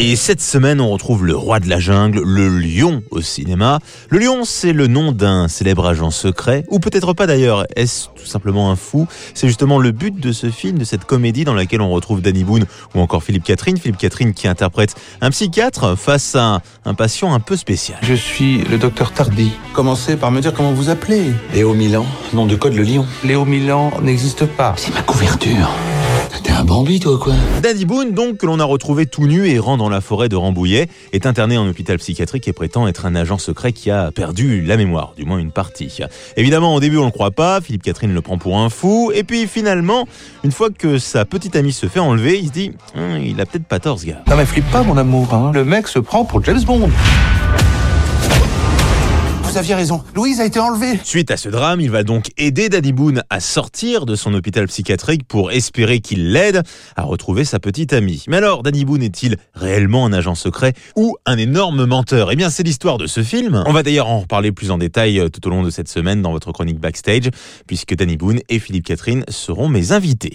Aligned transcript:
Et 0.00 0.16
cette 0.16 0.40
semaine, 0.40 0.80
on 0.80 0.90
retrouve 0.90 1.24
le 1.24 1.36
roi 1.36 1.60
de 1.60 1.68
la 1.68 1.78
jungle, 1.78 2.20
le 2.24 2.48
lion 2.58 3.04
au 3.12 3.20
cinéma. 3.20 3.78
Le 4.08 4.18
lion, 4.18 4.44
c'est 4.44 4.72
le 4.72 4.88
nom 4.88 5.12
d'un 5.12 5.46
célèbre 5.46 5.86
agent 5.86 6.10
secret, 6.10 6.64
ou 6.68 6.80
peut-être 6.80 7.12
pas 7.12 7.28
d'ailleurs. 7.28 7.64
Est-ce 7.76 8.08
tout 8.08 8.26
simplement 8.26 8.72
un 8.72 8.76
fou? 8.76 9.06
C'est 9.34 9.46
justement 9.46 9.78
le 9.78 9.92
but 9.92 10.18
de 10.18 10.32
ce 10.32 10.50
film, 10.50 10.78
de 10.78 10.84
cette 10.84 11.04
comédie 11.04 11.44
dans 11.44 11.54
laquelle 11.54 11.80
on 11.80 11.90
retrouve 11.90 12.20
Danny 12.20 12.42
Boone 12.42 12.66
ou 12.94 13.00
encore 13.00 13.22
Philippe 13.22 13.44
Catherine. 13.44 13.76
Philippe 13.76 13.98
Catherine 13.98 14.34
qui 14.34 14.48
interprète 14.48 14.96
un 15.20 15.30
psychiatre 15.30 15.96
face 15.96 16.34
à 16.34 16.60
un 16.84 16.94
patient 16.94 17.32
un 17.32 17.40
peu 17.40 17.56
spécial. 17.56 17.98
Je 18.02 18.14
suis 18.14 18.64
le 18.64 18.78
docteur 18.78 19.12
Tardy. 19.12 19.52
Commencez 19.74 20.16
par 20.16 20.32
me 20.32 20.40
dire 20.40 20.52
comment 20.52 20.72
vous 20.72 20.90
appelez. 20.90 21.30
Léo 21.54 21.72
Milan, 21.72 22.04
nom 22.32 22.46
de 22.46 22.56
code 22.56 22.74
le 22.74 22.82
lion. 22.82 23.06
Léo 23.22 23.44
Milan 23.44 23.92
n'existe 24.02 24.44
pas. 24.44 24.74
C'est 24.76 24.92
ma 24.92 25.02
couverture. 25.02 25.70
T'es 26.42 26.52
un 26.52 26.64
Bambi, 26.64 27.00
toi, 27.00 27.18
quoi 27.18 27.34
Danny 27.62 27.84
Boone, 27.84 28.12
donc, 28.12 28.38
que 28.38 28.46
l'on 28.46 28.58
a 28.60 28.64
retrouvé 28.64 29.06
tout 29.06 29.26
nu 29.26 29.46
et 29.46 29.54
errant 29.54 29.76
dans 29.76 29.88
la 29.88 30.00
forêt 30.00 30.28
de 30.28 30.36
Rambouillet, 30.36 30.88
est 31.12 31.26
interné 31.26 31.56
en 31.58 31.66
hôpital 31.68 31.98
psychiatrique 31.98 32.46
et 32.48 32.52
prétend 32.52 32.86
être 32.86 33.06
un 33.06 33.14
agent 33.14 33.38
secret 33.38 33.72
qui 33.72 33.90
a 33.90 34.10
perdu 34.10 34.62
la 34.62 34.76
mémoire, 34.76 35.14
du 35.16 35.24
moins 35.24 35.38
une 35.38 35.50
partie. 35.50 35.98
Évidemment, 36.36 36.74
au 36.74 36.80
début, 36.80 36.96
on 36.98 37.00
ne 37.02 37.06
le 37.06 37.12
croit 37.12 37.30
pas, 37.30 37.60
Philippe 37.60 37.82
Catherine 37.82 38.12
le 38.12 38.20
prend 38.20 38.38
pour 38.38 38.58
un 38.58 38.68
fou, 38.68 39.10
et 39.14 39.24
puis 39.24 39.46
finalement, 39.46 40.06
une 40.44 40.52
fois 40.52 40.68
que 40.70 40.98
sa 40.98 41.24
petite 41.24 41.56
amie 41.56 41.72
se 41.72 41.86
fait 41.86 42.00
enlever, 42.00 42.38
il 42.38 42.48
se 42.48 42.52
dit 42.52 42.72
Hum, 42.96 43.18
il 43.24 43.40
a 43.40 43.46
peut-être 43.46 43.66
pas 43.66 43.78
tort, 43.80 43.98
ce 44.00 44.06
gars. 44.06 44.22
Non 44.28 44.36
mais 44.36 44.46
flippe 44.46 44.70
pas, 44.70 44.82
mon 44.82 44.96
amour. 44.96 45.32
hein. 45.34 45.50
Le 45.54 45.64
mec 45.64 45.88
se 45.88 45.98
prend 45.98 46.24
pour 46.24 46.42
James 46.44 46.62
Bond. 46.62 46.90
Vous 49.54 49.60
aviez 49.60 49.76
raison. 49.76 50.02
Louise 50.16 50.40
a 50.40 50.46
été 50.46 50.58
enlevée. 50.58 50.98
Suite 51.04 51.30
à 51.30 51.36
ce 51.36 51.48
drame, 51.48 51.80
il 51.80 51.88
va 51.88 52.02
donc 52.02 52.32
aider 52.36 52.68
Danny 52.68 52.92
Boone 52.92 53.22
à 53.30 53.38
sortir 53.38 54.04
de 54.04 54.16
son 54.16 54.34
hôpital 54.34 54.66
psychiatrique 54.66 55.28
pour 55.28 55.52
espérer 55.52 56.00
qu'il 56.00 56.32
l'aide 56.32 56.64
à 56.96 57.04
retrouver 57.04 57.44
sa 57.44 57.60
petite 57.60 57.92
amie. 57.92 58.24
Mais 58.26 58.38
alors, 58.38 58.64
Danny 58.64 58.84
Boone 58.84 59.04
est-il 59.04 59.36
réellement 59.54 60.06
un 60.06 60.12
agent 60.12 60.34
secret 60.34 60.72
ou 60.96 61.14
un 61.24 61.38
énorme 61.38 61.86
menteur? 61.86 62.32
Eh 62.32 62.34
bien, 62.34 62.50
c'est 62.50 62.64
l'histoire 62.64 62.98
de 62.98 63.06
ce 63.06 63.22
film. 63.22 63.62
On 63.64 63.72
va 63.72 63.84
d'ailleurs 63.84 64.08
en 64.08 64.18
reparler 64.18 64.50
plus 64.50 64.72
en 64.72 64.78
détail 64.78 65.20
euh, 65.20 65.28
tout 65.28 65.46
au 65.46 65.50
long 65.50 65.62
de 65.62 65.70
cette 65.70 65.88
semaine 65.88 66.20
dans 66.20 66.32
votre 66.32 66.50
chronique 66.50 66.80
backstage, 66.80 67.30
puisque 67.68 67.94
Danny 67.94 68.16
Boone 68.16 68.40
et 68.48 68.58
Philippe 68.58 68.86
Catherine 68.86 69.24
seront 69.28 69.68
mes 69.68 69.92
invités. 69.92 70.34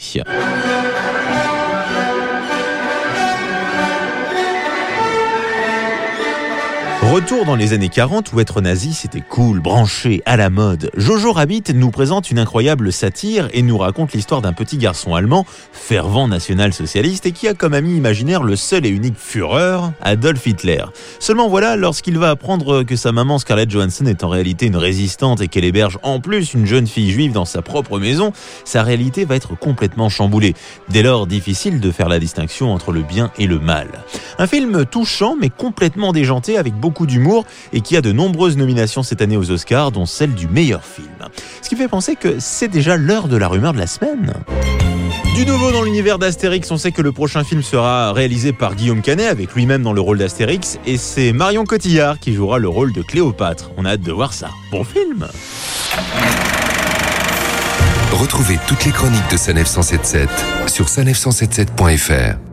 Retour 7.11 7.43
dans 7.43 7.55
les 7.55 7.73
années 7.73 7.89
40 7.89 8.33
où 8.33 8.39
être 8.39 8.61
nazi 8.61 8.93
c'était 8.93 9.23
cool, 9.27 9.61
branché, 9.61 10.21
à 10.27 10.38
la 10.38 10.52
mode. 10.52 10.91
Jojo 10.95 11.31
Rabbit 11.31 11.63
nous 11.73 11.89
présente 11.89 12.29
une 12.29 12.38
incroyable 12.38 12.93
satire 12.93 13.49
et 13.52 13.63
nous 13.63 13.79
raconte 13.79 14.13
l'histoire 14.13 14.43
d'un 14.43 14.53
petit 14.53 14.77
garçon 14.77 15.15
allemand, 15.15 15.43
fervent 15.71 16.27
national-socialiste 16.27 17.25
et 17.25 17.31
qui 17.31 17.47
a 17.47 17.55
comme 17.55 17.73
ami 17.73 17.97
imaginaire 17.97 18.43
le 18.43 18.55
seul 18.55 18.85
et 18.85 18.89
unique 18.89 19.17
Führer, 19.17 19.89
Adolf 20.03 20.45
Hitler. 20.45 20.83
Seulement 21.17 21.49
voilà, 21.49 21.77
lorsqu'il 21.77 22.15
va 22.19 22.30
apprendre 22.30 22.83
que 22.83 22.95
sa 22.95 23.11
maman 23.11 23.39
Scarlett 23.39 23.71
Johansson 23.71 24.05
est 24.05 24.23
en 24.23 24.30
réalité 24.30 24.67
une 24.67 24.77
résistante 24.77 25.41
et 25.41 25.47
qu'elle 25.47 25.65
héberge 25.65 25.97
en 26.03 26.19
plus 26.19 26.53
une 26.53 26.67
jeune 26.67 26.85
fille 26.85 27.09
juive 27.09 27.31
dans 27.31 27.45
sa 27.45 27.63
propre 27.63 27.97
maison, 27.97 28.33
sa 28.65 28.83
réalité 28.83 29.25
va 29.25 29.35
être 29.35 29.57
complètement 29.57 30.09
chamboulée. 30.09 30.53
Dès 30.89 31.02
lors, 31.02 31.25
difficile 31.25 31.80
de 31.80 31.89
faire 31.89 32.07
la 32.07 32.19
distinction 32.19 32.71
entre 32.71 32.91
le 32.91 33.02
bien 33.02 33.31
et 33.39 33.47
le 33.47 33.57
mal. 33.57 33.87
Un 34.37 34.45
film 34.45 34.86
touchant 34.86 35.36
mais 35.42 35.49
complètement 35.49 36.14
déjanté 36.14 36.55
avec 36.55 36.75
d'humour 37.05 37.45
et 37.73 37.82
qui 37.82 37.98
a 37.98 38.02
de 38.02 38.11
nombreuses 38.11 38.58
nominations 38.58 39.04
cette 39.04 39.21
année 39.21 39.37
aux 39.37 39.52
Oscars, 39.52 39.92
dont 39.92 40.05
celle 40.05 40.33
du 40.33 40.48
meilleur 40.48 40.83
film. 40.83 41.08
Ce 41.61 41.70
qui 41.70 41.76
fait 41.76 41.87
penser 41.87 42.15
que 42.15 42.39
c'est 42.39 42.67
déjà 42.67 42.98
l'heure 42.98 43.27
de 43.27 43.37
la 43.37 43.48
rumeur 43.48 43.73
de 43.73 43.80
la 43.80 43.87
semaine. 43.87 44.33
Du 45.36 45.45
nouveau 45.45 45.71
dans 45.71 45.83
l'univers 45.83 46.20
d'Astérix, 46.20 46.70
on 46.71 46.77
sait 46.77 46.92
que 46.92 47.02
le 47.02 47.11
prochain 47.11 47.43
film 47.43 47.64
sera 47.64 48.11
réalisé 48.11 48.52
par 48.52 48.76
Guillaume 48.76 49.02
Canet 49.02 49.27
avec 49.27 49.54
lui-même 49.55 49.83
dans 49.83 49.93
le 49.93 50.02
rôle 50.02 50.17
d'Astérix 50.17 50.77
et 50.86 50.98
c'est 50.98 51.32
Marion 51.32 51.64
Cotillard 51.64 52.20
qui 52.20 52.33
jouera 52.33 52.58
le 52.58 52.67
rôle 52.67 52.92
de 52.92 53.02
Cléopâtre. 53.02 53.71
On 53.77 53.86
a 53.86 53.92
hâte 53.92 54.02
de 54.02 54.11
voir 54.11 54.33
ça. 54.33 54.49
Bon 54.71 54.83
film 54.83 55.27
Retrouvez 58.11 58.58
toutes 58.67 58.83
les 58.86 58.92
chroniques 58.92 59.31
de 59.31 59.37
Sanef 59.37 59.67
177 59.67 60.30
sur 60.67 60.87
sanef177.fr. 60.87 62.48